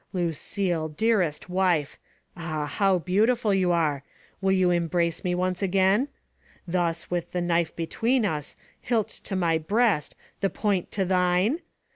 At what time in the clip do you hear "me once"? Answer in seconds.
5.23-5.61